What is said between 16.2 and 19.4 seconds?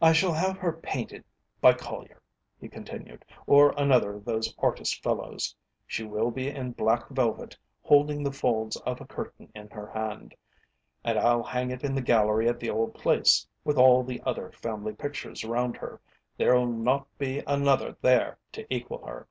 There'll not be another there to equal her."